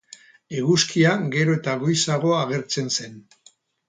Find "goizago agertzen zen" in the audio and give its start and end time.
1.83-3.21